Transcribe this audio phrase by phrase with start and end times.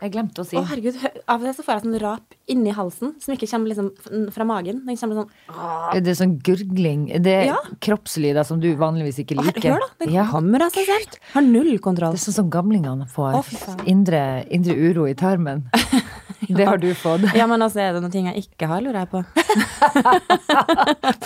[0.00, 0.56] Jeg glemte å si.
[0.56, 0.96] Å, herregud.
[1.28, 4.46] Av og til så får jeg sånn rap inni halsen som ikke kommer liksom fra
[4.48, 4.80] magen.
[4.86, 7.02] Den kommer sånn Er det sånn gurgling?
[7.22, 7.56] Det er Ja.
[7.84, 9.74] kroppslyder som du vanligvis ikke liker.
[9.74, 10.04] Hør, da.
[10.06, 10.24] Den Ja.
[10.30, 11.18] kommer av seg selv.
[11.34, 12.12] Har null kontroll.
[12.12, 13.34] Det er sånn som gamlingene får.
[13.44, 15.64] Å, indre, indre uro i tarmen.
[16.56, 17.26] Det har du fått.
[17.36, 19.22] Ja, men altså, er det noen ting jeg ikke har, lurer jeg på.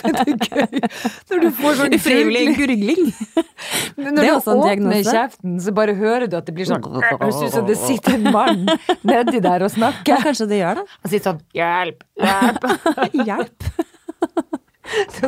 [0.01, 0.81] det er gøy.
[1.31, 3.03] Når du får sånn Ufrivillig gurgling.
[3.97, 4.65] Når Det er også en diagnose.
[4.65, 7.65] Når du åpner kjeften, så bare hører du at det blir sånn Høres ut som
[7.69, 8.65] det sitter en mann
[9.07, 10.15] nedi der og snakker.
[10.15, 10.85] Ja, kanskje det gjør det.
[11.01, 12.05] Han sier sånn Hjelp!
[12.21, 12.69] Hjelp!
[13.31, 13.69] Hjelp.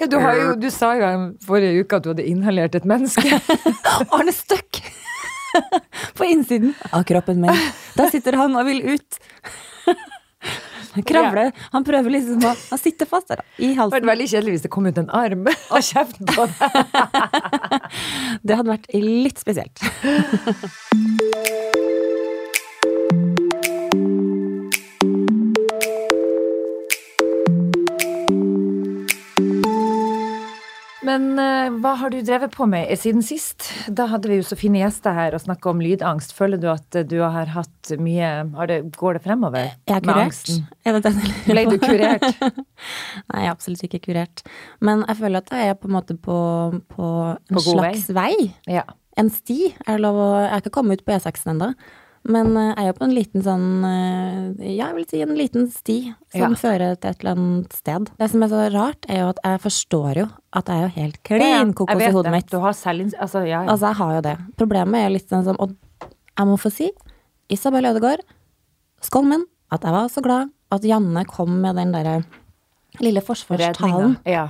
[0.00, 1.08] Ja, du, har jo, du sa jo
[1.44, 3.40] forrige uke at du hadde inhalert et menneske.
[4.08, 4.80] Arne Støkk!
[6.18, 7.64] På innsiden av kroppen min.
[7.96, 9.20] Der sitter han og vil ut.
[11.06, 11.50] Kravle.
[11.74, 14.08] Han prøver liksom å Han sitter fast der, i Det hadde vært halsen.
[14.08, 16.58] veldig kjedelig hvis det kom ut en arm av kjeften på deg.
[18.48, 19.84] Det hadde vært litt spesielt.
[31.08, 33.70] Men uh, hva har du drevet på med siden sist?
[33.88, 36.34] Da hadde vi jo så fine gjester her og snakka om lydangst.
[36.36, 40.04] Føler du at eh, du har hatt mye har det, Går det fremover Jeg er
[40.04, 40.66] med angsten?
[40.84, 41.20] Er det den?
[41.46, 42.26] Ble du kurert?
[43.30, 44.44] Nei, jeg er absolutt ikke kurert.
[44.84, 46.38] Men jeg føler at jeg er på en måte på,
[46.92, 48.32] på en På slags vei.
[48.68, 48.84] Ja.
[49.18, 49.72] En sti.
[49.98, 51.72] Lov å Jeg har ikke kommet ut på E6-en ennå.
[52.28, 55.34] Men eh, jeg er jo på en liten sånn eh, Ja, jeg vil si en
[55.38, 55.98] liten sti
[56.34, 56.60] som Ja.
[56.60, 58.10] fører til et eller annet sted.
[58.20, 60.92] Det som er så rart, er jo at jeg forstår jo at jeg er jo
[61.00, 62.32] helt klin kokos i hodet det.
[62.36, 62.50] mitt.
[62.52, 63.70] Du har selv, Altså, ja, ja.
[63.70, 64.36] Altså, jeg har jo det.
[64.60, 66.90] Problemet er litt sånn som Og jeg må få si,
[67.50, 68.20] Isabel Ødegaard,
[69.02, 72.24] skål min, at jeg var så glad at Janne kom med den derre
[73.00, 74.18] lille forsvarstalen.
[74.28, 74.48] Ja.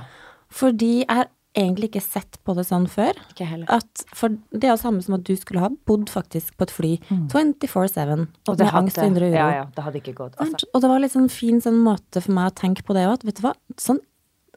[0.51, 1.27] Fordi jeg
[1.57, 3.17] egentlig ikke sett på det sånn før.
[3.33, 3.69] Ikke heller.
[3.73, 6.73] At, for det er det samme som at du skulle ha bodd faktisk på et
[6.73, 9.37] fly 24-7 og med angst og indre uro.
[9.37, 10.37] Ja, ja, det hadde ikke gått.
[10.41, 10.69] Altså.
[10.73, 13.17] Og det var litt sånn fin sånn måte for meg å tenke på det òg,
[13.17, 14.03] at vet du hva, sånn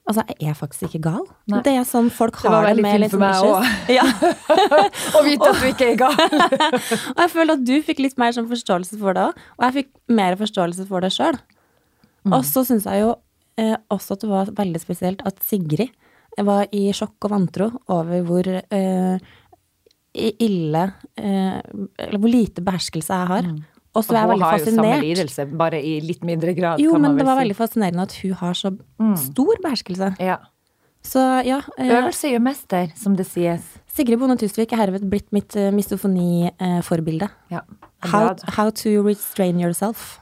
[0.02, 1.26] Altså, jeg er faktisk ikke gal.
[1.46, 1.60] Nei.
[1.62, 3.68] Det er sånn folk Det har det, veldig med litt issues.
[3.98, 4.02] Ja.
[5.16, 6.16] Å vite at du ikke er gal!
[7.14, 9.76] Og jeg føler at du fikk litt mer sånn forståelse for det òg, og jeg
[9.76, 11.38] fikk mer forståelse for det sjøl.
[12.26, 12.34] Mm.
[12.34, 13.12] Og så syns jeg jo
[13.62, 15.94] eh, også at det var veldig spesielt at Sigrid
[16.40, 19.32] var i sjokk og vantro over hvor eh,
[20.12, 20.84] ille
[21.16, 23.50] eh, Eller hvor lite beherskelse jeg har.
[23.92, 24.72] Og så er jeg veldig fascinert.
[24.72, 26.80] hun har jo samme lidelse, bare i litt mindre grad.
[26.80, 27.42] Jo, kan man men det var si.
[27.44, 28.72] veldig fascinerende at hun har så
[29.26, 30.14] stor beherskelse.
[30.20, 30.40] ja.
[31.02, 31.58] Så ja.
[31.78, 33.64] Eh, Øvelse gjør mester, som det sies.
[33.90, 37.26] Sigrid Bonde Tusvik er herved blitt mitt uh, misofoni-forbilde.
[37.50, 37.64] Ja.
[38.06, 40.20] How, how to restrain yourself.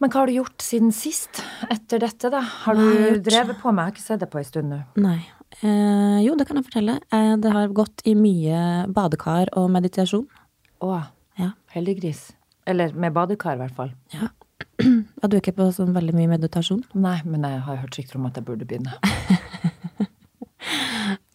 [0.00, 2.40] Men hva har du gjort siden sist, etter dette, da?
[2.64, 3.84] Har jeg du drevet på med?
[3.84, 4.80] Jeg har ikke sett deg på en stund nå.
[5.04, 5.20] Nei.
[5.60, 6.98] Eh, jo, det kan jeg fortelle.
[7.12, 10.26] Eh, det har gått i mye badekar og meditasjon.
[10.82, 11.02] Å,
[11.38, 11.50] Ja.
[11.74, 12.32] heldiggris.
[12.66, 13.92] Eller med badekar, i hvert fall.
[14.14, 14.28] ja.
[15.22, 16.82] Ja, du er ikke på sånn veldig mye meditasjon?
[16.94, 18.94] Nei, men jeg har hørt rykter om at jeg burde begynne.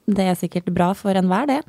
[0.07, 1.59] Det er sikkert bra for enhver, det.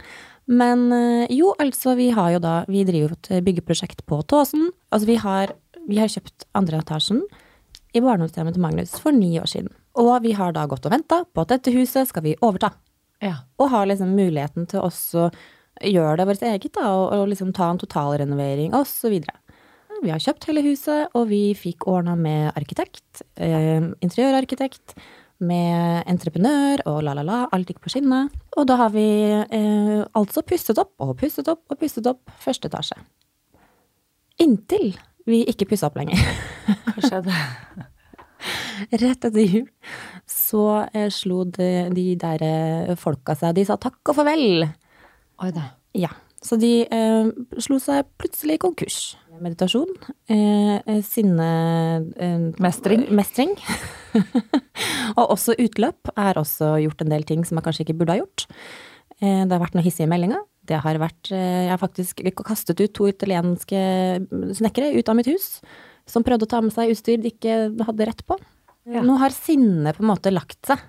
[0.46, 4.68] Men eh, jo, altså, vi har jo da Vi driver jo et byggeprosjekt på Tåsen.
[4.94, 5.52] Altså, vi har,
[5.88, 7.24] vi har kjøpt andre etasjen
[7.96, 9.72] i barndomshjemmet til Magnus for ni år siden.
[9.98, 12.72] Og vi har da gått og venta på at dette huset skal vi overta.
[13.24, 13.40] Ja.
[13.58, 15.28] Og har liksom muligheten til også
[15.82, 19.20] gjøre det vårt eget, da, og, og liksom ta en totalrenovering osv.
[20.02, 24.94] Vi har kjøpt hele huset, og vi fikk ordna med arkitekt, eh, interiørarkitekt,
[25.38, 28.26] med entreprenør og la-la-la, alt gikk på skinner.
[28.58, 32.70] Og da har vi eh, altså pusset opp og pusset opp og pusset opp første
[32.70, 32.98] etasje.
[34.42, 34.96] Inntil
[35.28, 36.18] vi ikke pussa opp lenger.
[36.66, 37.38] Hva skjedde?
[39.02, 39.66] Rett etter jul
[40.28, 44.66] så eh, slo de, de der eh, folka seg, de sa takk og farvel.
[45.42, 45.70] Oi da.
[45.96, 46.10] Ja,
[46.44, 47.30] så de eh,
[47.62, 49.16] slo seg plutselig konkurs.
[49.38, 49.90] Meditasjon,
[50.30, 51.48] eh, eh, sinne...
[52.18, 53.06] Eh, Mestring.
[53.14, 53.54] Mestring.
[55.18, 56.10] og også utløp.
[56.16, 58.48] er også gjort en del ting som jeg kanskje ikke burde ha gjort.
[59.20, 60.42] Eh, det har vært noen hissige meldinger.
[60.68, 63.78] Det har vært Jeg har faktisk kastet ut to italienske
[64.58, 65.62] snekkere ut av mitt hus.
[66.08, 68.38] Som prøvde å ta med seg utstyr de ikke hadde rett på.
[68.88, 69.02] Ja.
[69.04, 70.80] Nå har sinnet på en måte lagt seg.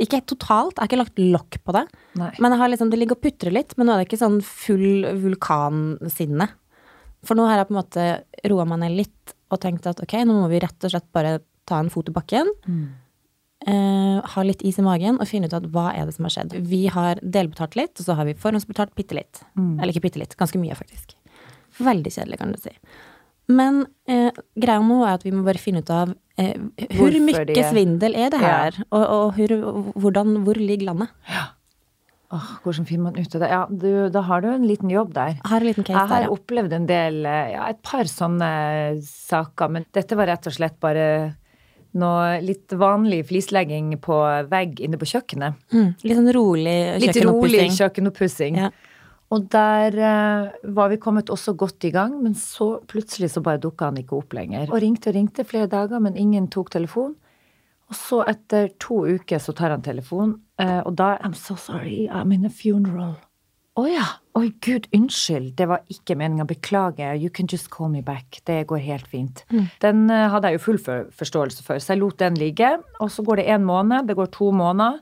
[0.00, 1.84] Ikke totalt, jeg har ikke lagt lokk på det.
[2.20, 2.30] Nei.
[2.40, 4.38] Men jeg har liksom, det ligger og putrer litt, men nå er det ikke sånn
[4.44, 6.48] full vulkansinne.
[7.26, 8.06] For nå har jeg på en måte
[8.48, 11.40] roa meg ned litt og tenkt at ok, nå må vi rett og slett bare
[11.68, 12.48] ta en fot i bakken.
[13.68, 16.32] Eh, ha litt is i magen og finne ut at hva er det som har
[16.32, 16.56] skjedd.
[16.70, 19.42] Vi har delbetalt litt, og så har vi forhåndsbetalt bitte litt.
[19.80, 21.12] Eller ikke bitte litt, ganske mye faktisk.
[21.80, 22.72] Veldig kjedelig, kan du si.
[23.50, 24.30] Men eh,
[24.62, 26.54] greia nå er at vi må bare finne ut av eh,
[26.96, 28.52] hvor mye de svindel er det Ja.
[28.66, 29.56] her, og, og hvor,
[30.04, 31.10] hvordan, hvor ligger landet?
[32.30, 33.48] Åh, hvordan finner man ut av det?
[33.50, 35.40] Ja, du, da har du en liten jobb der.
[35.50, 36.34] Har en liten case Jeg har der, ja.
[36.36, 38.50] opplevd en del, eh, ja, et par sånne
[39.02, 41.08] saker, men dette var rett og slett bare
[41.98, 44.14] noe litt vanlig flislegging på
[44.46, 45.58] vegg inne på kjøkkenet.
[45.74, 45.88] Mm.
[46.06, 47.74] Litt sånn rolig Litt rolig kjøkkenoppussing.
[47.80, 48.60] kjøkkenoppussing.
[48.62, 48.70] Ja.
[49.30, 53.62] Og der eh, var vi kommet også godt i gang, men så plutselig så bare
[53.62, 54.72] dukka han ikke opp lenger.
[54.72, 57.14] Og ringte og ringte flere dager, men ingen tok telefon.
[57.90, 62.08] Og så etter to uker så tar han telefon, eh, og da I'm so sorry,
[62.10, 63.16] I'm in a funeral.
[63.78, 64.06] Å ja.
[64.38, 65.52] Oi, gud, unnskyld.
[65.58, 66.44] Det var ikke meninga.
[66.46, 67.14] Beklager.
[67.18, 68.40] You can just call me back.
[68.46, 69.44] Det går helt fint.
[69.82, 72.74] Den eh, hadde jeg jo full for, forståelse for, så jeg lot den ligge.
[73.00, 74.98] Og så går det en måned, det går to måneder.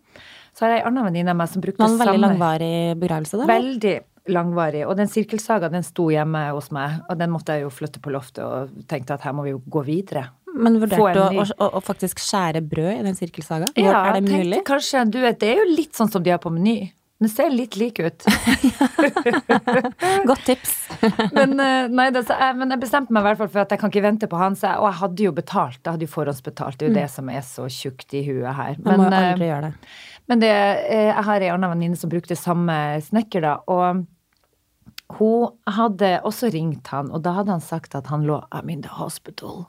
[0.56, 2.76] Så har jeg ei anna venninne av meg som brukte samme var en veldig langvarig
[2.98, 3.44] begravelse, da?
[3.46, 3.94] Veldig
[4.32, 4.84] langvarig.
[4.88, 8.12] Og den sirkelsaga den sto hjemme hos meg, og den måtte jeg jo flytte på
[8.14, 10.28] loftet og tenkte at her må vi jo gå videre.
[10.58, 13.68] Men vurderte du å, å, å faktisk skjære brød i den sirkelsaga?
[13.78, 14.58] Ja, er det mulig?
[14.58, 16.78] tenkte kanskje, du vet, det er jo litt sånn som de har på Meny.
[17.18, 18.26] Den ser litt lik ut.
[20.30, 20.74] Godt tips.
[21.36, 23.74] Men, eh, nei, det, så jeg, men jeg bestemte meg i hvert fall for at
[23.74, 24.54] jeg kan ikke vente på han.
[24.58, 25.80] Så jeg, og jeg hadde jo betalt.
[25.82, 26.78] Jeg hadde jo forhåndsbetalt.
[26.78, 28.78] Det er jo det som er så tjukt i huet her.
[28.84, 29.90] Man må jo eh, aldri gjøre det.
[30.30, 32.78] Men det, eh, jeg har ei anna venninne som brukte samme
[33.08, 33.56] snekker, da.
[33.66, 34.04] Og
[35.16, 38.84] hun hadde også ringt han, og da hadde han sagt at han lå I'm in
[38.84, 39.66] the hospital.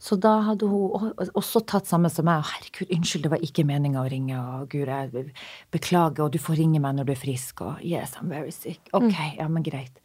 [0.00, 2.40] Så da hadde hun også tatt samme som meg.
[2.48, 4.38] Herregud, unnskyld, det var ikke meninga å ringe.
[4.40, 5.26] Og gud, jeg
[5.74, 7.60] beklager, og du får ringe meg når du er frisk.
[7.66, 8.80] Og yes, I'm very sick.
[8.96, 10.00] Ok, ja, men greit.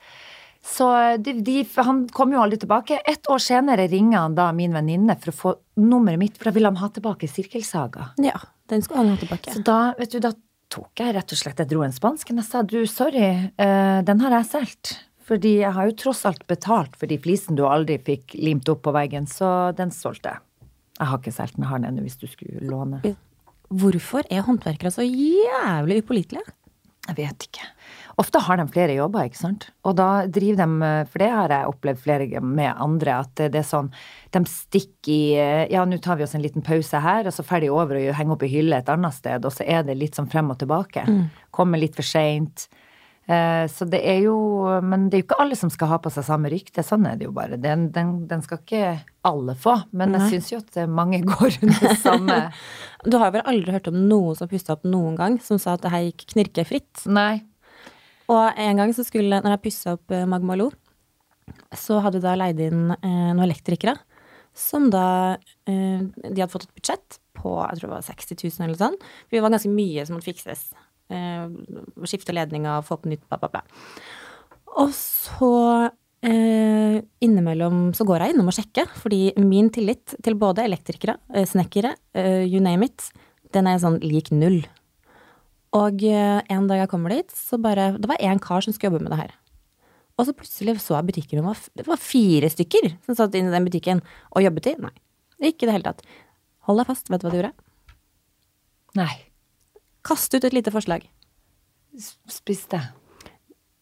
[0.65, 0.89] Så
[1.21, 2.97] de, de, han kom jo aldri tilbake.
[3.07, 6.55] Et år senere ringer han da min venninne for å få nummeret mitt, for da
[6.57, 8.09] ville han ha tilbake Sirkelsaga.
[8.25, 8.39] Ja,
[8.73, 9.53] den skulle han ha tilbake.
[9.53, 10.33] Så da, vet du, da
[10.75, 14.23] tok jeg rett og slett Jeg dro en spansken Jeg sa du, sorry, eh, den
[14.23, 14.95] har jeg solgt.
[15.25, 18.83] Fordi jeg har jo tross alt betalt for de flisene du aldri fikk limt opp
[18.85, 20.43] på veggen, så den solgte jeg.
[20.99, 22.99] Jeg har ikke solgt den, jeg har den ennå hvis du skulle låne.
[23.73, 26.45] Hvorfor er håndverkere så jævlig upålitelige?
[27.05, 27.65] Jeg vet ikke.
[28.21, 29.65] Ofte har de flere jobber, ikke sant.
[29.83, 33.67] Og da driver de, for det har jeg opplevd flere med andre, at det er
[33.67, 33.89] sånn
[34.31, 37.73] De stikker i Ja, nå tar vi oss en liten pause her, og så ferdig
[37.73, 40.31] over og henger opp i hylle et annet sted, og så er det litt sånn
[40.31, 41.03] frem og tilbake.
[41.51, 42.69] Kommer litt for seint.
[43.27, 44.35] Eh, Så det er jo
[44.85, 46.83] Men det er jo ikke alle som skal ha på seg samme rykte.
[46.85, 47.57] Sånn er det jo bare.
[47.57, 49.79] Den, den, den skal ikke alle få.
[49.91, 50.21] Men Nei.
[50.29, 52.39] jeg syns jo at mange går under samme
[53.11, 55.83] Du har vel aldri hørt om noen som pussa opp noen gang, som sa at
[55.83, 57.05] det her gikk knirkefritt?
[57.09, 57.43] Nei.
[58.31, 60.71] Og en gang så skulle, når jeg pussa opp Magmalo, Magmaloo,
[61.77, 63.95] så hadde jeg da leid inn eh, noen elektrikere.
[64.55, 65.35] Som da
[65.67, 68.97] eh, De hadde fått et budsjett på jeg tror det var 60 000 eller sånn.
[69.27, 70.69] For det var ganske mye som måtte fikses.
[71.13, 71.45] Eh,
[72.07, 73.63] skifte ledninger, få på nytt, bla, bla, bla.
[74.81, 75.51] Og så
[76.25, 81.45] eh, innimellom så går jeg innom og sjekker, fordi min tillit til både elektrikere, eh,
[81.47, 83.11] snekkere, eh, you name it,
[83.55, 84.63] den er sånn lik null.
[85.75, 88.93] Og eh, en dag jeg kommer dit, så bare Det var én kar som skulle
[88.93, 89.33] jobbe med det her.
[90.15, 93.55] Og så plutselig så jeg butikken, var, det var fire stykker som satt inne i
[93.57, 93.99] den butikken
[94.31, 94.75] og jobbet i.
[94.79, 94.93] Nei,
[95.51, 96.05] ikke i det hele tatt.
[96.69, 97.51] Hold deg fast, vet du hva de gjorde?
[98.95, 99.11] Nei.
[100.07, 101.03] Kaste ut et lite forslag.
[102.31, 102.79] Spiste.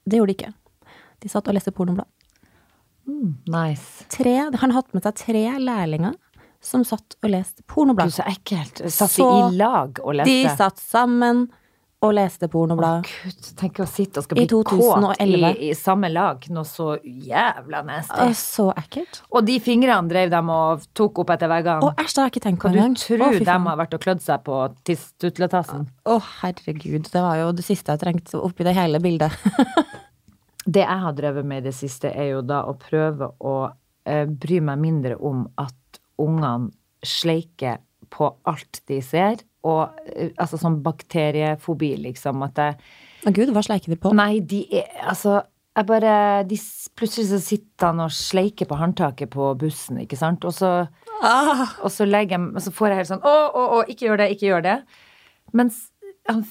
[0.09, 0.51] Det gjorde de ikke.
[1.21, 2.09] De satt og leste pornoblad.
[3.05, 4.07] Mm, nice.
[4.11, 6.17] Tre, han hatt med seg tre lærlinger
[6.63, 8.09] som satt og leste pornoblad.
[8.09, 8.81] Du, så ekkelt.
[8.89, 10.33] Satt de i lag og leste?
[10.33, 11.45] De satt sammen
[12.03, 13.07] og leste pornoblad.
[13.07, 15.37] Gud, tenk å sitte og skal bli kåt i,
[15.69, 16.43] i samme lag.
[16.51, 18.19] Noe så jævla nasty.
[18.25, 19.21] Å, så ekkelt.
[19.31, 21.87] Og de fingrene drev dem og tok opp etter veggene.
[21.87, 22.97] Å, æsj, det har jeg ikke tenkt på du engang.
[22.99, 24.59] tror Å, fy de har vært og klødd seg på
[25.23, 25.87] tutletassen?
[26.03, 27.07] Å, herregud.
[27.13, 29.35] Det var jo det siste jeg trengte oppi det hele bildet.
[30.63, 33.55] Det jeg har drevet med i det siste, er jo da å prøve å
[34.07, 36.71] eh, bry meg mindre om at ungene
[37.03, 37.81] sleiker
[38.13, 39.43] på alt de ser.
[39.63, 42.43] Og eh, altså sånn bakteriefobi, liksom.
[42.47, 42.77] At jeg
[43.23, 44.11] Å gud, hva sleiker de på?
[44.17, 45.39] Nei, de er Altså,
[45.73, 46.15] jeg bare
[46.49, 46.59] de,
[46.99, 50.43] Plutselig så sitter han og sleiker på håndtaket på bussen, ikke sant?
[50.45, 50.73] Og så,
[51.23, 54.09] Ah, og så legger jeg Og så får jeg helt sånn Å, å, å, ikke
[54.09, 54.77] gjør det, ikke gjør det.
[55.55, 55.79] Mens
[56.27, 56.43] han,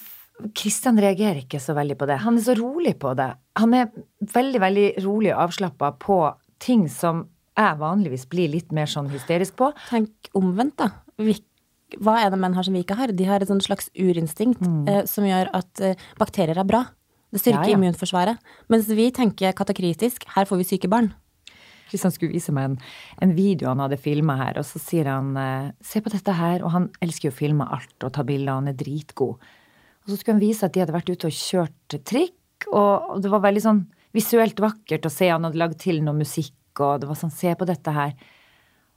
[0.57, 2.17] Kristian reagerer ikke så veldig på det.
[2.25, 3.29] Han er så rolig på det.
[3.61, 3.93] Han er
[4.33, 6.19] veldig, veldig rolig og avslappa på
[6.63, 7.27] ting som
[7.59, 9.71] jeg vanligvis blir litt mer sånn hysterisk på.
[9.91, 10.89] tenk omvendt, da.
[11.21, 11.37] Vi,
[12.01, 13.13] hva er det menn har som vi ikke har?
[13.13, 16.87] De har et slags urinstinkt eh, som gjør at eh, bakterier er bra.
[17.33, 17.69] Det styrker Mm.
[17.69, 17.79] Ja, ja.
[17.79, 18.39] immunforsvaret.
[18.69, 21.13] Mens vi tenker katakritisk, her får vi syke barn.
[21.89, 22.77] Kristian skulle vise meg en,
[23.21, 26.63] en video han hadde filma her, og så sier han eh, se på dette her,
[26.65, 29.37] og han elsker jo å filme alt og ta bilder, han er dritgod.
[30.03, 33.31] Og så skulle han vise at de hadde vært ute og kjørt trikk, og det
[33.33, 33.83] var veldig sånn
[34.17, 37.53] visuelt vakkert å se, han hadde lagd til noe musikk, og det var sånn se
[37.57, 38.13] på dette her.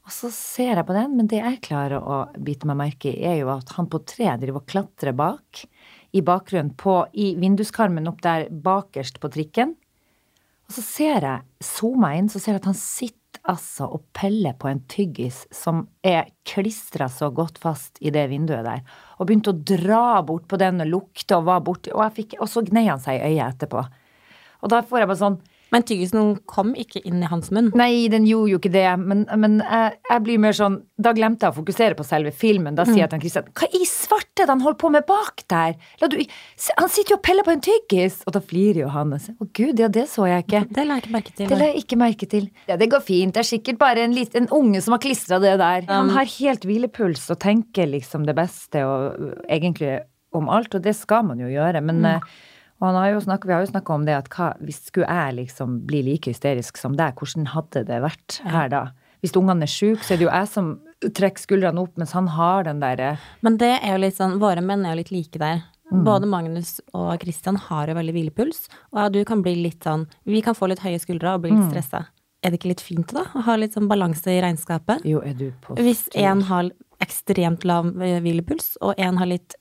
[0.06, 3.24] Og så ser jeg på den, men det jeg klarer å bite meg merke i,
[3.26, 5.64] er jo at han på tre driver og klatrer bak
[6.16, 9.74] i bakgrunnen på, i vinduskarmen opp der bakerst på trikken.
[10.66, 13.22] Og så ser jeg, zooma inn, så ser jeg at han sitter
[13.52, 18.66] altså og peller på en tyggis som er klistra så godt fast i det vinduet
[18.66, 18.86] der.
[19.18, 22.64] Og begynte å dra bort på den og lukte og var borti Og, og så
[22.66, 23.84] gnei han seg i øyet etterpå.
[24.62, 25.42] Og da får jeg bare sånn
[25.74, 27.72] Men tyggisen kom ikke inn i hans munn.
[27.78, 31.48] Nei, den gjorde jo ikke det, men, men jeg, jeg blir mer sånn Da glemte
[31.48, 32.78] jeg å fokusere på selve filmen.
[32.78, 35.76] Da sier jeg til Kristian Hva i svarte det han holder på med bak der?
[36.06, 38.22] Du, han sitter jo og peller på en tyggis!
[38.26, 40.64] Og da flirer jo han og sier Å gud, ja, det så jeg ikke.
[40.76, 41.50] Det la jeg ikke merke til.
[41.52, 42.50] Det la jeg ikke merke til.
[42.70, 43.36] Ja, det går fint.
[43.36, 45.88] Det er sikkert bare en, liten, en unge som har klistra det der.
[45.92, 49.98] Han har helt hvilepuls og tenker liksom det beste og egentlig
[50.36, 51.82] om alt, og det skal man jo gjøre.
[51.86, 52.28] Men eh,
[52.82, 55.08] og han har jo snakket, vi har jo snakka om det at hva, hvis skulle
[55.08, 58.82] jeg liksom bli like hysterisk som deg, hvordan hadde det vært her da?
[59.24, 60.74] Hvis ungene er sjuke, så er det jo jeg som
[61.16, 63.16] trekker skuldrene opp, mens han har den derre
[63.46, 65.64] Men det er jo litt sånn, våre menn er jo litt like der.
[66.06, 70.42] Både Magnus og Christian har jo veldig hvilepuls, og du kan bli litt sånn Vi
[70.46, 72.08] kan få litt høye skuldre og bli litt stressa.
[72.46, 75.06] Er det ikke litt fint da, å ha litt sånn balanse i regnskapet?
[75.08, 76.70] Jo, er du på Hvis én har
[77.02, 79.56] ekstremt lav eh, hvilepuls, og én har litt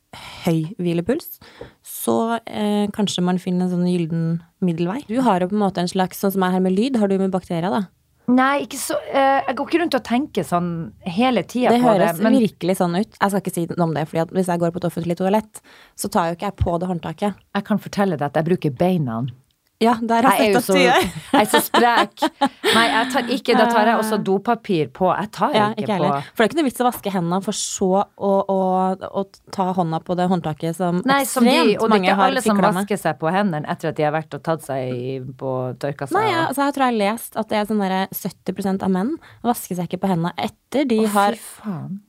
[0.44, 1.38] høy hvilepuls,
[1.86, 4.24] så eh, kanskje man finner en sånn gyllen
[4.64, 5.02] middelvei.
[5.08, 7.10] Du har jo på en måte en slags, sånn som er her med lyd, har
[7.10, 7.84] du med bakterier, da?
[8.24, 10.68] Nei, ikke så eh, Jeg går ikke rundt og tenker sånn
[11.04, 11.80] hele tida på det.
[11.82, 13.18] Det høres Men virkelig sånn ut.
[13.18, 15.60] Jeg skal ikke si noe om det, for hvis jeg går på et offentlig toalett,
[16.00, 17.42] så tar jo ikke jeg på det håndtaket.
[17.58, 19.18] jeg kan fortelle deg at jeg bruker beina.
[19.82, 21.06] Ja, der har Jeg sett at du gjør.
[21.34, 22.22] jeg er så sprek.
[22.74, 25.08] Nei, jeg tar ikke Da tar jeg også dopapir på.
[25.10, 26.20] Jeg tar Ja, ikke, ikke på.
[26.30, 28.58] For det er ikke noe vits å vaske hendene for så å, å,
[29.20, 32.44] å ta hånda på det håndtaket som Nei, som de, og det er ikke alle
[32.46, 35.52] som vasker seg på hendene etter at de har vært og tatt seg i, på
[35.82, 36.16] tørka seg.
[36.20, 38.94] Nei, ja, altså jeg tror jeg har lest at det er sånn derre 70% av
[38.94, 39.14] menn
[39.44, 41.38] vasker seg ikke på hendene etter de Å, har.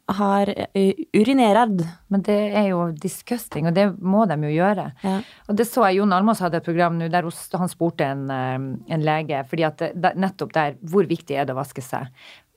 [0.08, 1.82] Har uh, urinerad.
[2.14, 4.88] Men det er jo disgusting, og det må de jo gjøre.
[5.04, 5.18] Ja.
[5.50, 8.56] Og det så jeg Jon Almaas hadde et program nå der han spurte en, eh,
[8.94, 12.12] en lege, fordi at det, nettopp der, hvor viktig er det å vaske seg?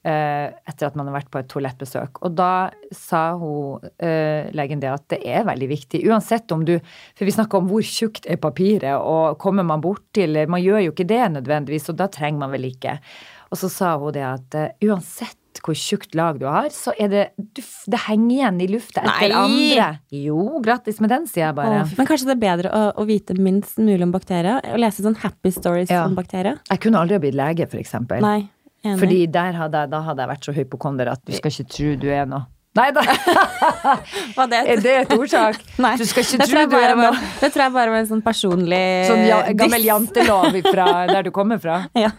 [0.08, 2.20] eh, etter at man har vært på et toalettbesøk.
[2.26, 6.04] Og da sa hun, eh, legen det, at det er veldig viktig.
[6.08, 6.78] Uansett om du
[7.14, 10.84] For vi snakker om hvor tjukt er papiret, og kommer man borti til Man gjør
[10.84, 12.98] jo ikke det nødvendigvis, og da trenger man vel ikke.
[13.50, 17.08] Og så sa hun det at eh, uansett hvor tjukt lag du har, så er
[17.12, 19.38] det du, Det henger igjen i lufta etter Nei!
[19.38, 19.88] andre.
[20.14, 21.82] Jo, grattis med den, sier jeg bare.
[21.84, 24.60] Åh, Men kanskje det er bedre å, å vite minst mulig om bakterier?
[24.62, 26.04] Å lese sånn happy stories Ja.
[26.06, 26.60] om bakterier?
[26.70, 28.22] Jeg kunne aldri ha blitt lege, for eksempel.
[28.24, 28.48] Nei.
[28.84, 29.00] Enig.
[29.02, 31.94] Fordi der hadde jeg, da hadde jeg vært så hypokonder at du skal ikke tro
[31.98, 32.46] du er noe.
[32.78, 33.02] Nei da!
[34.48, 35.58] Det Er det et ordtak?
[35.82, 35.94] Nei.
[35.98, 37.14] Du skal ikke det, tro du er noe.
[37.40, 41.32] det tror jeg bare var en sånn personlig Sånn ja, gammel jantelov fra der du
[41.34, 41.80] kommer fra.
[41.98, 42.12] Ja.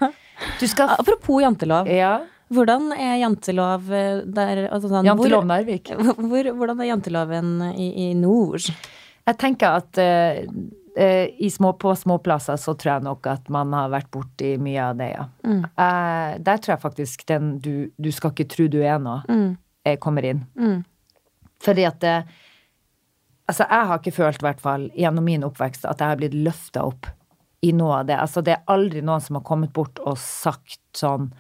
[0.60, 1.88] Du skal Apropos jantelov.
[1.92, 2.18] Ja.
[2.50, 5.92] Hvordan er jantelov eh, der altså sånn, Jantelov Narvik.
[6.00, 8.66] Hvor, hvor, hvordan er janteloven i, i nord?
[9.30, 13.92] Jeg tenker at uh, i små, på småplasser så tror jeg nok at man har
[13.94, 15.28] vært borti mye av det, ja.
[15.46, 15.60] Mm.
[15.78, 19.52] Uh, der tror jeg faktisk den du, du skal ikke tro du er noe, Mm.
[20.02, 20.42] kommer inn.
[20.58, 20.82] Mm.
[21.62, 22.16] Fordi at det,
[23.50, 26.36] Altså, jeg har ikke følt, i hvert fall gjennom min oppvekst, at jeg har blitt
[26.38, 27.08] løfta opp
[27.66, 28.18] i noe av det.
[28.22, 31.32] Altså, det er aldri noen som har kommet bort og sagt sånn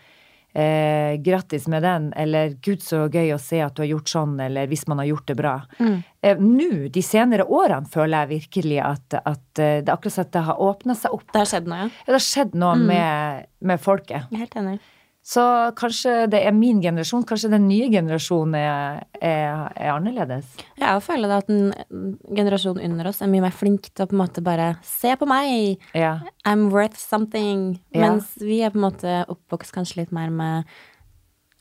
[0.54, 4.38] eh, Grattis med den, eller Gud, så gøy å se at du har gjort sånn,
[4.44, 5.56] eller hvis man har gjort det bra.
[5.80, 5.98] Mm.
[6.22, 10.28] Eh, Nå, de senere årene, føler jeg virkelig at, at eh, det er akkurat som
[10.28, 11.28] at det har åpna seg opp.
[11.34, 11.90] Det har skjedd noe, ja.
[11.90, 14.30] Ja, Det har skjedd noe med, med folket.
[14.30, 14.80] Jeg er helt enig.
[15.26, 15.44] Så
[15.78, 20.48] kanskje det er min generasjon, kanskje den nye generasjonen er, er, er annerledes.
[20.80, 21.74] Jeg føler at en
[22.36, 25.28] generasjon under oss er mye mer flink til å på en måte bare se på
[25.30, 26.20] meg, Ja.
[26.48, 27.82] I'm worth something.
[27.94, 28.08] Ja.
[28.08, 30.72] Mens vi er på en måte oppvokst kanskje litt mer med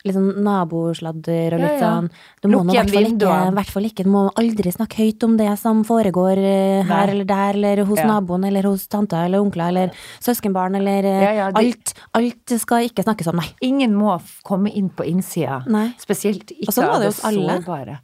[0.05, 2.09] litt sånn nabosladder og litt sånn
[2.41, 5.83] Du må nå i hvert fall ikke, Du må aldri snakke høyt om det som
[5.87, 7.13] foregår eh, her Nei.
[7.13, 8.07] eller der, eller hos Ja.
[8.07, 11.93] naboen, eller hos tanta eller onkler, eller søskenbarn, eller eh, Ja, ja, de- alt.
[12.13, 13.49] Alt skal ikke snakkes om, nei.
[13.61, 15.63] Ingen må komme inn på innsida.
[15.67, 15.93] Nei.
[15.99, 17.99] Spesielt ikke sånn av det det sårbare.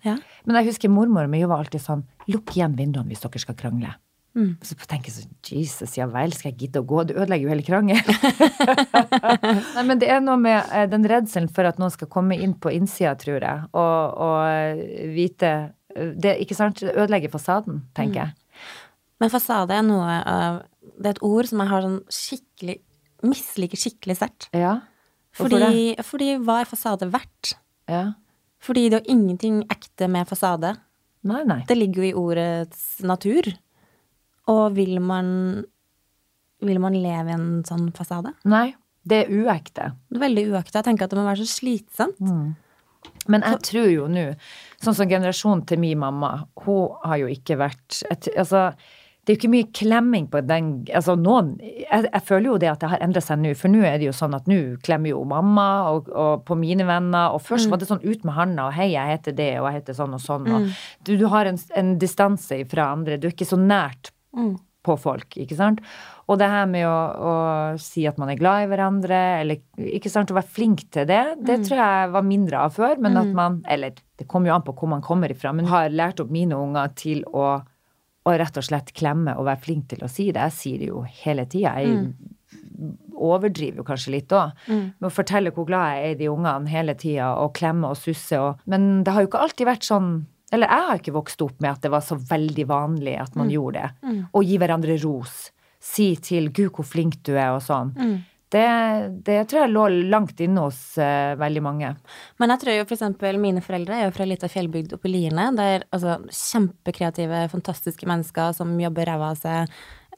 [0.45, 3.93] Men jeg husker mormor mi var alltid sånn Lukk igjen vinduene hvis dere skal krangle.
[4.35, 4.57] Mm.
[4.67, 7.05] Så tenker jeg sånn Jesus, ja vel, skal jeg gidde å gå?
[7.07, 8.03] Du ødelegger jo hele krangelen.
[9.77, 12.57] Nei, men det er noe med eh, den redselen for at noen skal komme inn
[12.59, 15.53] på innsida, tror jeg, og, og eh, vite
[15.95, 16.83] eh, det, Ikke sant?
[16.83, 18.65] Det ødelegger fasaden, tenker jeg.
[19.23, 20.57] Men fasade er noe av
[20.99, 22.81] Det er et ord som jeg har sånn skikkelig
[23.25, 24.45] Misliker skikkelig sterkt.
[24.53, 24.75] Ja.
[25.33, 27.55] Fordi, fordi hva er fasade verdt?
[27.89, 28.03] Ja.
[28.61, 30.75] Fordi det er jo ingenting ekte med fasade.
[31.25, 31.63] Nei, nei.
[31.65, 33.49] Det ligger jo i ordets natur.
[34.51, 35.29] Og vil man
[36.65, 38.31] Vil man leve i en sånn fasade?
[38.47, 38.73] Nei.
[39.05, 39.91] Det er uekte.
[40.09, 40.79] Det er veldig uekte.
[40.79, 42.21] Jeg tenker at det må være så slitsomt.
[42.23, 42.55] Mm.
[43.29, 44.25] Men jeg tror jo nå,
[44.81, 46.31] sånn som generasjonen til min mamma,
[46.65, 48.71] hun har jo ikke vært Altså,
[49.25, 52.71] det er jo ikke mye klemming på den Altså noen Jeg, jeg føler jo det
[52.71, 55.13] at det har endret seg nå, for nå er det jo sånn at nå klemmer
[55.13, 58.69] jo mamma og, og på mine venner, og først var det sånn ut med handa,
[58.69, 60.69] og hei, jeg heter det, og jeg heter sånn og sånn, og
[61.05, 64.14] du, du har en, en distanse fra andre, du er ikke så nært
[64.85, 65.79] på folk, ikke sant?
[66.29, 67.33] Og det her med å, å
[67.81, 69.61] si at man er glad i hverandre, eller
[69.97, 73.17] ikke sant, å være flink til det, det tror jeg var mindre av før, men
[73.17, 76.21] at man, eller det kommer jo an på hvor man kommer ifra, men har lært
[76.21, 77.47] opp mine unger til å,
[78.25, 80.47] å rett og slett klemme og være flink til å si det.
[80.51, 81.75] Jeg sier det jo hele tida.
[81.81, 82.13] Jeg
[83.15, 84.53] overdriver jo kanskje litt òg.
[84.99, 87.97] Med å fortelle hvor glad jeg er i de ungene hele tida, og klemme og
[87.97, 90.09] susse og Men det har jo ikke alltid vært sånn
[90.53, 93.49] Eller jeg har ikke vokst opp med at det var så veldig vanlig at man
[93.49, 94.13] gjorde det.
[94.29, 95.49] Å gi hverandre ros.
[95.81, 97.93] Si til 'Gud, hvor flink du er', og sånn.
[98.55, 98.67] Det,
[99.25, 99.83] det tror jeg lå
[100.13, 101.89] langt inne hos uh, veldig mange.
[102.39, 105.09] Men jeg tror jo for eksempel mine foreldre er jo fra ei lita fjellbygd oppe
[105.09, 105.49] i Lierne.
[105.57, 109.73] Der altså kjempekreative, fantastiske mennesker som jobber ræva av seg.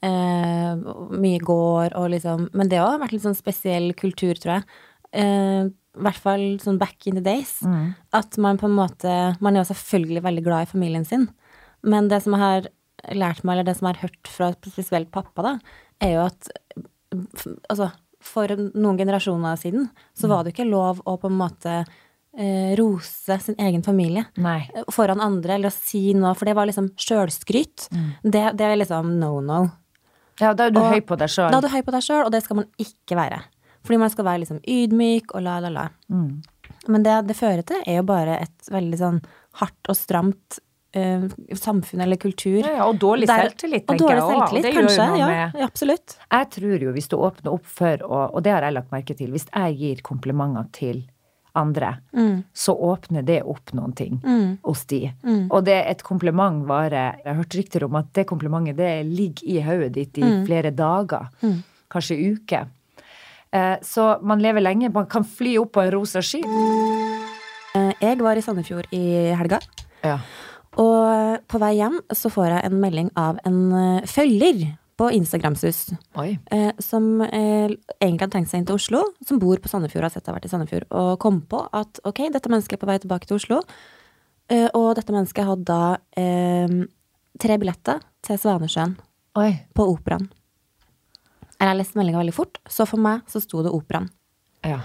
[0.06, 0.84] Eh,
[1.18, 4.68] mye gård og liksom Men det har vært litt sånn spesiell kultur, tror jeg.
[5.24, 7.58] Eh, I hvert fall sånn back in the days.
[8.14, 11.28] At man på en måte Man er jo selvfølgelig veldig glad i familien sin.
[11.84, 12.68] Men det som jeg har
[13.14, 15.54] lært meg, eller det som jeg har hørt fra spesielt pappa, da,
[16.02, 16.50] er jo at
[17.70, 17.92] altså,
[18.24, 19.88] for noen generasjoner siden
[20.18, 21.74] så var det jo ikke lov å på en måte
[22.38, 24.60] eh, rose sin egen familie Nei.
[24.94, 27.88] foran andre, eller å si noe, for det var liksom sjølskryt.
[28.24, 29.62] Det, det er liksom no no.
[30.42, 31.50] Ja, da er du Og- høy på deg sjøl.
[31.54, 33.40] Da er du høy på deg sjøl, og det skal man ikke være.
[33.86, 35.88] Fordi man skal være liksom ydmyk og la, la, la.
[36.12, 36.42] Mm.
[36.88, 39.20] Men det det fører til, er jo bare et veldig sånn
[39.62, 40.60] hardt og stramt
[40.94, 42.62] eh, samfunn eller kultur.
[42.64, 45.08] Ja, ja, og dårlig Der- selvtillit, og tenker jeg selvtillit, Det gjør jo kanskje.
[45.10, 46.16] noe Ja, med- absolutt.
[46.32, 49.16] Jeg tror jo hvis du åpner opp for, og, og det har jeg lagt merke
[49.18, 51.04] til, hvis jeg gir komplimenter til
[51.58, 51.98] andre,
[52.54, 54.20] så åpner det opp noen ting
[54.64, 55.12] hos de.
[55.50, 59.48] Og det et kompliment varer Jeg har hørt rykter om at det komplimentet det ligger
[59.48, 61.28] i hodet ditt i flere dager,
[61.90, 62.68] kanskje uker.
[63.54, 64.90] Eh, Så man lever lenge.
[64.94, 66.42] Man kan fly opp på en rosa sky.
[67.76, 69.60] Eh, Jeg var i Sandefjord i helga.
[70.04, 70.20] Ja.
[70.78, 75.92] Og på vei hjem så får jeg en melding av en eh, følger på Instagramsus.
[76.52, 77.70] Eh, som eh,
[78.02, 80.40] egentlig hadde tenkt seg inn til Oslo, som bor på Sandefjord, har sett jeg har
[80.40, 83.38] vært i Sandefjord, og kom på at ok, dette mennesket er på vei tilbake til
[83.38, 83.60] Oslo.
[84.50, 86.78] Eh, og dette mennesket hadde da eh,
[87.38, 88.96] tre billetter til Svanesjøen
[89.38, 89.52] Oi.
[89.78, 90.30] på Operaen.
[91.58, 94.10] Jeg har lest meldinga veldig fort, så for meg så sto det Operaen.
[94.66, 94.82] Ja.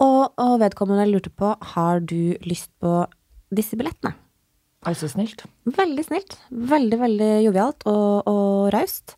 [0.00, 3.04] Og, og vedkommende lurte på har du lyst på
[3.52, 4.14] disse billettene.
[4.88, 5.44] Altså snilt.
[5.68, 6.38] Veldig snilt.
[6.48, 9.16] Veldig, veldig jovialt og, og raust.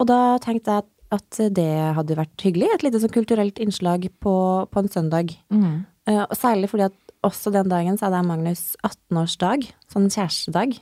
[0.00, 2.70] Og da tenkte jeg at, det hadde vært hyggelig.
[2.72, 4.34] Et lite sånn kulturelt innslag på,
[4.66, 5.30] på en søndag.
[5.52, 5.84] Mm.
[6.08, 9.68] Uh, og særlig fordi at også den dagen så hadde jeg Magnus 18-årsdag.
[9.92, 10.74] Sånn kjærestedag.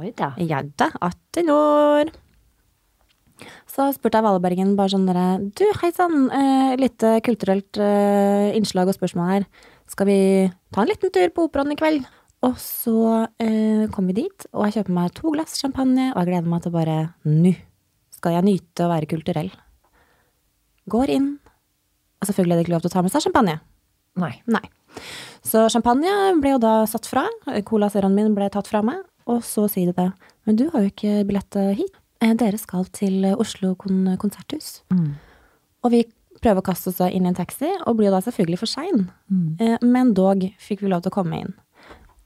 [0.00, 0.32] Oi da.
[0.40, 2.10] Ja da, 18 år.
[3.70, 5.26] Så spurte jeg Valebergen bare sånn derre
[5.58, 9.46] Du, hei sann, eh, litt eh, kulturelt eh, innslag og spørsmål her.
[9.90, 10.18] Skal vi
[10.72, 12.06] ta en liten tur på operaen i kveld?
[12.44, 16.30] Og så eh, kom vi dit, og jeg kjøper meg to glass champagne, og jeg
[16.30, 17.54] gleder meg til bare Nå
[18.14, 19.50] skal jeg nyte å være kulturell.
[20.88, 21.28] Går inn,
[22.20, 23.58] og selvfølgelig er det ikke lov til å ta med seg champagne.
[24.20, 24.30] Nei.
[24.48, 24.62] Nei.
[25.44, 27.26] Så champagne ble jo da satt fra.
[27.66, 29.02] cola serien min ble tatt fra meg.
[29.28, 30.30] Og så sier de det.
[30.44, 31.96] Men du har jo ikke billett hit.
[32.22, 34.82] Eh, Dere skal til Oslo kon konserthus.
[34.92, 35.14] Mm.
[35.84, 36.04] Og vi
[36.44, 39.06] prøver å kaste oss inn i en taxi, og blir da selvfølgelig for sein.
[39.32, 39.78] Mm.
[39.82, 41.54] Men dog fikk vi lov til å komme inn.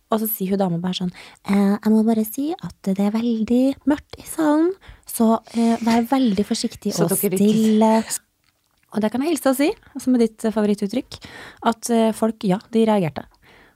[0.08, 3.12] Og så sier hun dama bare sånn eh, Jeg må bare si at det er
[3.12, 4.70] veldig mørkt i salen,
[5.08, 7.92] så eh, vær veldig forsiktig og stille.
[8.88, 9.68] Og det kan jeg hilse å si,
[10.00, 11.18] som er ditt eh, favorittuttrykk,
[11.68, 13.26] at eh, folk, ja, de reagerte.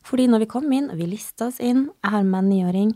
[0.09, 2.95] Fordi når vi kom inn, og vi lista oss inn, jeg har med en niåring,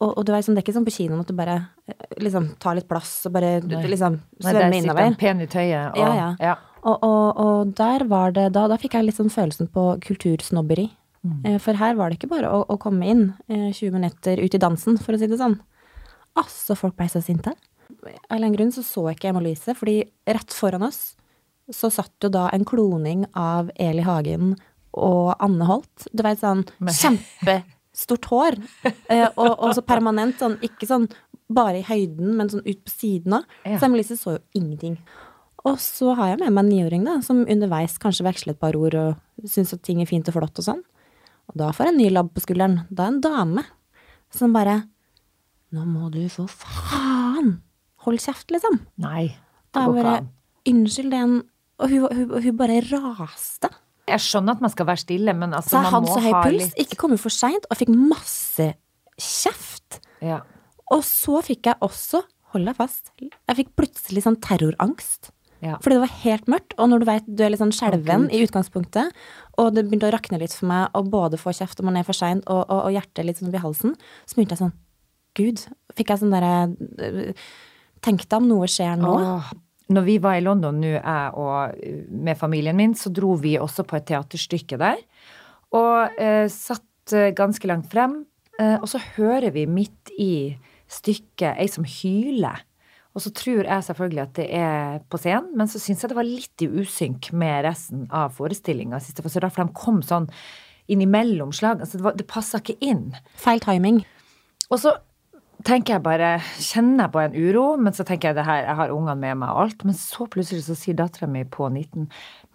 [0.00, 1.56] og, og du vet, sånn, det er ikke sånn på kinoen at du bare
[1.90, 3.80] eh, liksom tar litt plass og bare Nei.
[3.90, 5.08] liksom Nei, svømmer innover.
[5.10, 5.90] en pen i tøyet.
[5.94, 6.54] Og, Ja, ja.
[6.86, 10.86] Og, og, og der var det da, da fikk jeg litt sånn følelsen på kultursnobberi.
[11.26, 11.58] Mm.
[11.60, 14.60] For her var det ikke bare å, å komme inn eh, 20 minutter ut i
[14.62, 15.58] dansen, for å si det sånn.
[16.38, 17.56] Altså, folk ble så sinte.
[18.30, 19.98] Av en grunn så så jeg ikke Emma Louise, fordi
[20.30, 21.16] rett foran oss
[21.74, 24.54] så satt jo da en kloning av Eli Hagen
[24.96, 26.06] og Anne Holt.
[26.14, 26.94] Du vet sånn Men-
[27.88, 28.58] kjempestort hår.
[29.08, 31.06] Eh, og, og så permanent sånn, ikke sånn
[31.48, 33.46] bare i høyden, men sånn ut på siden av.
[33.64, 33.78] Ja.
[33.78, 34.98] Så Emma så jo ingenting.
[35.64, 38.76] Og så har jeg med meg en niåring, da, som underveis kanskje veksler et par
[38.76, 40.82] ord og syns at ting er fint og flott og sånn.
[41.48, 42.82] Og da får jeg en ny labb på skulderen.
[42.90, 43.64] Da er en dame
[44.34, 44.82] som bare
[45.72, 47.58] Nå må du for faen
[48.06, 48.78] holde kjeft, liksom.
[49.04, 49.34] Nei,
[49.76, 50.30] det går ikke an.
[50.68, 51.38] Unnskyld, det er en
[51.78, 53.68] Og hun, hun, hun bare raste.
[54.08, 56.36] Jeg skjønner at man skal være stille, men altså, Så jeg man hadde så høy
[56.36, 58.70] puls, litt ikke kommet for seint, og fikk masse
[59.18, 60.00] kjeft.
[60.24, 60.44] ja.
[60.88, 62.22] Og så fikk jeg også,
[62.54, 65.28] hold deg fast, jeg fikk plutselig sånn terrorangst.
[65.60, 65.74] Ja.
[65.82, 68.38] Fordi det var helt mørkt, og når du vet du er litt sånn skjelven okay.
[68.38, 69.16] i utgangspunktet,
[69.58, 72.06] og det begynte å rakne litt for meg å både få kjeft og man er
[72.06, 74.76] for sein, og, og, og hjertet litt sånn i halsen, så begynte jeg sånn
[75.38, 75.64] Gud.
[75.98, 76.54] Fikk jeg sånn derre
[77.04, 77.48] øh,
[78.02, 79.10] Tenk deg om noe skjer nå.
[79.10, 79.50] Åh.
[79.88, 83.56] Når vi var i London nå, jeg og uh, med familien min, så dro vi
[83.60, 85.00] også på et teaterstykke der.
[85.76, 88.22] Og eh, satt eh, ganske langt frem.
[88.60, 90.56] Eh, og så hører vi midt i
[90.88, 92.62] stykket ei som hyler.
[93.16, 96.16] Og så tror jeg selvfølgelig at det er på scenen, men så syns jeg det
[96.16, 99.00] var litt i usynk med resten av forestillinga.
[99.02, 100.28] For de kom sånn
[100.88, 103.10] innimellom slagene, så det, var- det passa ikke inn.
[103.36, 104.00] Feil timing.
[104.70, 104.94] Og så
[105.66, 106.30] tenker jeg bare,
[106.62, 109.40] kjenner jeg på en uro, men så tenker jeg det her, jeg har ungene med
[109.42, 109.84] meg og alt.
[109.88, 112.08] Men så plutselig så sier dattera mi på 19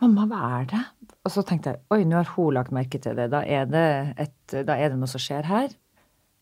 [0.04, 0.84] mamma, hva er det?
[1.24, 3.30] Og så tenkte jeg oi, nå har hun lagt merke til det.
[3.32, 3.88] Da er det,
[4.20, 4.38] et,
[4.68, 5.72] da er det noe som skjer her.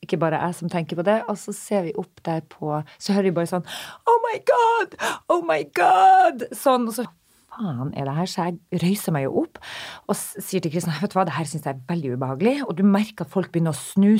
[0.01, 1.19] Ikke bare jeg som tenker på det.
[1.29, 3.65] Og så ser vi opp der på Så hører vi bare sånn
[4.09, 4.95] Oh my God!
[5.29, 6.47] Oh my God!
[6.57, 6.87] Sånn.
[6.89, 7.05] Og så
[7.51, 8.29] faen er det her?
[8.31, 9.61] Så jeg røyser meg jo opp
[10.07, 12.57] og sier til Kristian vet du hva, det her syns jeg er veldig ubehagelig.
[12.65, 14.15] Og du merker at folk begynner å snu.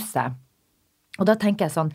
[1.18, 1.94] Og da tenker jeg sånn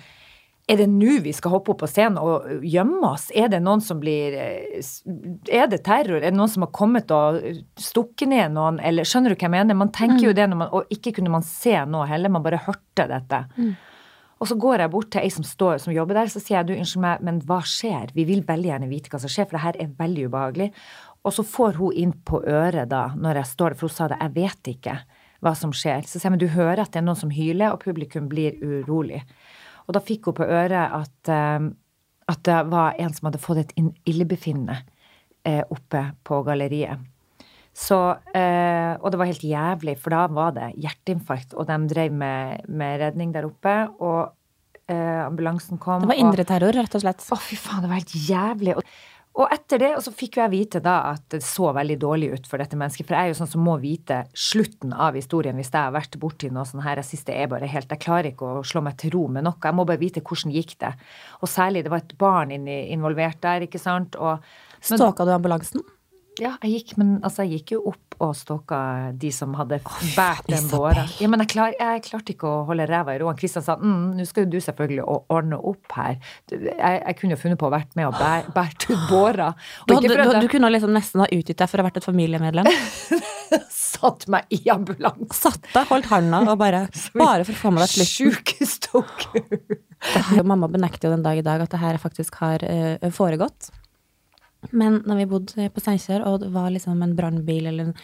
[0.66, 3.28] er det nå vi skal hoppe opp på scenen og gjemme oss?
[3.38, 4.86] Er det noen som blir eh,
[5.46, 6.18] Er det terror?
[6.18, 7.38] Er det noen som har kommet og
[7.78, 8.80] stukket ned noen?
[8.82, 9.78] Eller skjønner du hva jeg mener?
[9.78, 12.64] Man tenker jo det, når man, og ikke kunne man se noe heller, man bare
[12.66, 13.44] hørte dette.
[14.36, 16.68] Og så går jeg bort til ei som, står, som jobber der, så sier jeg
[16.68, 18.10] du, unnskyld meg, men hva skjer?
[18.12, 20.66] Vi vil veldig gjerne vite hva som skjer, for det her er veldig ubehagelig.
[21.26, 24.10] Og så får hun inn på øret da, når jeg står der, for hun sa
[24.12, 24.98] det, jeg vet ikke
[25.46, 26.04] hva som skjer.
[26.04, 28.58] Så sier jeg, men du hører at det er noen som hyler, og publikum blir
[28.60, 29.22] urolig.
[29.86, 31.68] Og da fikk hun på øret at, eh,
[32.32, 33.74] at det var en som hadde fått et
[34.08, 34.80] illebefinnende
[35.46, 37.04] eh, oppe på galleriet.
[37.76, 37.98] Så,
[38.32, 42.64] eh, og det var helt jævlig, for da var det hjerteinfarkt, og de drev med,
[42.72, 44.32] med redning der oppe, og
[44.86, 46.04] ambulansen kom.
[46.04, 47.24] Det var indre terror, rett og slett.
[47.34, 48.76] å, fy faen, det var helt jævlig.
[48.78, 48.92] Og,
[49.36, 52.30] og etter det, og så fikk jo jeg vite da at det så veldig dårlig
[52.32, 53.04] ut for dette mennesket.
[53.04, 56.16] For jeg er jo sånn som må vite slutten av historien hvis jeg har vært
[56.22, 57.02] borti noe sånn her.
[57.02, 59.44] Jeg synes det er bare helt Jeg klarer ikke å slå meg til ro med
[59.44, 59.60] noe.
[59.60, 60.94] Jeg må bare vite hvordan gikk det.
[61.42, 64.16] Og særlig, det var et barn involvert der, ikke sant.
[64.16, 64.40] Og
[64.80, 65.84] Stalka du ambulansen?
[66.40, 68.78] Ja, jeg gikk, men altså, jeg gikk jo opp og stalka
[69.16, 71.04] de som hadde båret den båra.
[71.20, 73.28] Ja, men jeg, klar, jeg klarte ikke å holde ræva i ro.
[73.36, 76.16] Kristian sa mm, nå skal jo du selvfølgelig ordne opp her.
[76.52, 79.52] Jeg, jeg kunne jo funnet på å vært med og bære bært ut båra.
[79.88, 82.08] Du, hadde, du, du kunne liksom nesten ha utgitt deg for å ha vært et
[82.08, 82.70] familiemedlem.
[83.96, 85.36] satt meg i ambulanse.
[85.36, 88.66] Satt deg, holdt handa og bare Bare for å få med deg slutten.
[90.46, 93.70] Mamma benekter jo den dag i dag at det her faktisk har uh, foregått.
[94.72, 97.98] Men når vi bodde på Steinkjer, og det var liksom en brannbil eller en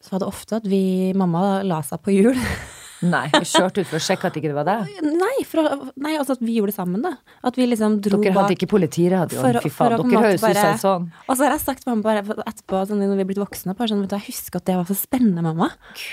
[0.00, 2.36] Så var det ofte at vi Mamma la seg på hjul.
[3.04, 5.00] Nei, vi kjørte ut for å sjekke at ikke det var deg.
[5.04, 5.68] Nei, for,
[6.00, 7.12] nei, altså at vi gjorde det sammen, da.
[7.46, 9.42] At vi liksom dro Dere bak hadde ikke politiradio.
[9.64, 11.08] Fy faen, dere høres ut som sånn.
[11.26, 13.76] Og så har jeg sagt til mamma bare etterpå, sånn, når vi er blitt voksne,
[13.76, 15.70] bare sånn, vet du, jeg husker at det var så spennende, mamma.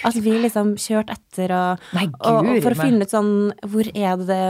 [0.08, 3.34] At vi liksom kjørte etter og, Nei, og, og guri for å finne ut sånn
[3.70, 4.42] Hvor er det det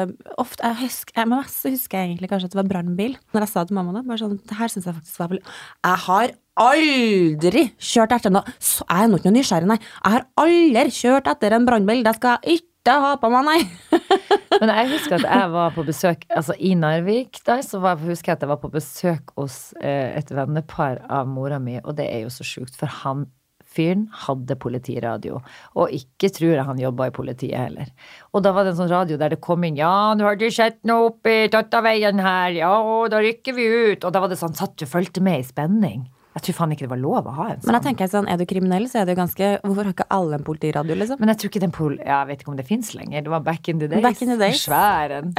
[0.41, 3.17] Ofte, jeg husker, jeg, mest husker jeg egentlig kanskje at det var brannbil.
[3.35, 5.41] Når jeg sa til mamma da, bare sånn Det her syns jeg faktisk var vel
[5.43, 9.79] Jeg har aldri kjørt etter noe så Jeg nå ikke noe nysgjerrig, nei.
[9.79, 12.03] Jeg har aldri kjørt etter en brannbil.
[12.05, 13.99] Det skal jeg ikke ha på meg, nei.
[14.61, 17.39] Men jeg husker at jeg var på besøk altså i Narvik.
[17.47, 21.29] Der så var, husker jeg at jeg var på besøk hos eh, et vennepar av
[21.29, 23.25] mora mi, og det er jo så sjukt, for han
[23.73, 25.39] fyren hadde politiradio.
[25.79, 27.89] Og ikke tror jeg han jobba i politiet heller.
[28.33, 30.45] Og da var det en sånn radio der det kom inn Ja, nå har du
[30.53, 32.53] sett noe oppi Tattaveien her.
[32.59, 32.73] Ja,
[33.09, 34.05] da rykker vi ut.
[34.05, 36.05] Og da var det sånn satt du fulgte med i spenning.
[36.33, 37.67] Jeg tror faen ikke det var lov å ha en sånn.
[37.69, 40.07] Men jeg tenker sånn, er du kriminell, så er det jo ganske Hvorfor har ikke
[40.15, 41.19] alle en politiradio, liksom?
[41.21, 41.97] Men jeg tror ikke den pol...
[41.99, 43.21] Ja, jeg vet ikke om det fins lenger.
[43.27, 44.01] Det var back in the days.
[44.01, 44.63] Back in the days.
[44.65, 45.29] Svær en.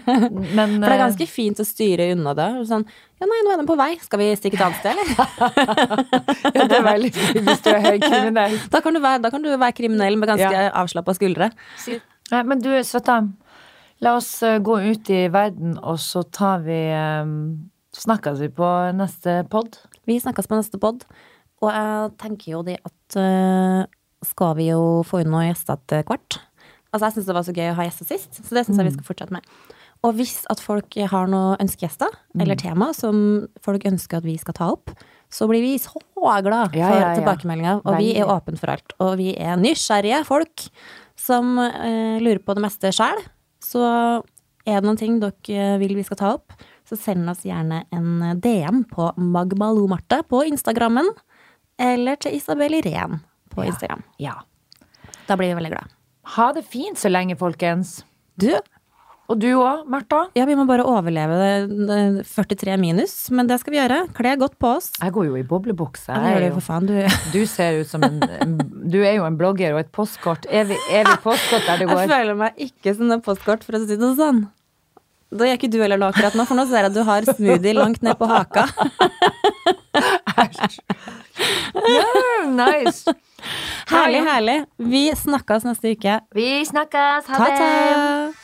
[0.58, 2.48] Men For det er eh, ganske fint å styre unna det.
[2.70, 2.86] Sånn,
[3.18, 3.90] ja, nei, nå er den på vei.
[4.04, 5.84] Skal vi stikke et annet sted, eller?
[6.54, 8.58] ja, det er veldig fint hvis du er høykriminell.
[8.70, 10.68] Da kan du være, da kan du være kriminell med ganske Ja.
[10.84, 11.50] avslappa skuldre.
[12.30, 13.24] Nei, men du, Svetta.
[14.04, 18.70] La oss eh, gå ut i verden, og så tar vi um, Snakkes vi på
[18.98, 19.78] neste pod?
[20.08, 21.04] Vi snakkes på neste pod,
[21.62, 23.84] og jeg tenker jo det at øh,
[24.26, 26.40] skal vi jo få inn noen gjester etter hvert.
[26.90, 28.88] Altså, jeg syns det var så gøy å ha gjester sist, så det syns jeg
[28.88, 29.46] vi skal fortsette med.
[30.04, 34.56] Og hvis at folk har noen ønskegjester, eller tema som folk ønsker at vi skal
[34.58, 34.92] ta opp,
[35.32, 37.14] så blir vi så glad for ja, ja.
[37.16, 37.80] tilbakemeldinger.
[37.82, 38.94] Og vi er åpne for alt.
[39.02, 40.66] Og vi er nysgjerrige folk
[41.18, 43.22] som øh, lurer på det meste sjøl.
[43.64, 43.80] Så
[44.64, 46.52] er det noen ting dere vil vi skal ta opp,
[46.88, 51.08] så send oss gjerne en DM på Magmalomarte på Instagrammen.
[51.78, 53.20] eller til Isabel Irén
[53.50, 54.02] på Instagram.
[54.18, 54.34] Ja.
[55.26, 55.90] Da blir vi veldig glad.
[56.36, 58.04] Ha det fint så lenge, folkens.
[58.38, 58.52] Du,
[59.26, 60.28] Og du òg, Märtha.
[60.36, 63.98] ja, vi må bare overleve det, det 43 minus, men det skal vi gjøre.
[64.14, 64.90] Kle godt på oss.
[65.00, 66.12] Jeg går jo i boblebukse.
[66.12, 66.92] Ja, du jo- faen, du.
[67.32, 68.20] Du ser ut som en
[68.90, 70.44] Du er jo en blogger og et postkort.
[70.52, 73.96] Evig, evig postkort der det Jeg føler meg ikke som et postkort, for å si
[73.96, 74.44] det sånn.
[75.32, 77.26] Da gjør ikke du heller noe akkurat nå, for nå ser jeg at du har
[77.28, 78.68] smoothie langt ned på haka.
[81.74, 83.10] Yeah, nice.
[83.90, 84.58] Herlig, herlig.
[84.78, 86.20] Vi snakkes neste uke.
[86.36, 87.28] Vi snakkes.
[87.28, 87.58] Ha det.
[87.58, 88.43] Ta-ta!